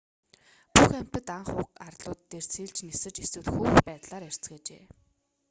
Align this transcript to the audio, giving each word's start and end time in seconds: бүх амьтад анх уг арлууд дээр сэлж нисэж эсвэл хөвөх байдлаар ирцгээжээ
бүх 0.73 0.89
амьтад 0.99 1.27
анх 1.37 1.49
уг 1.61 1.69
арлууд 1.87 2.19
дээр 2.31 2.45
сэлж 2.53 2.75
нисэж 2.85 3.15
эсвэл 3.25 3.51
хөвөх 3.53 3.75
байдлаар 3.87 4.23
ирцгээжээ 4.29 4.83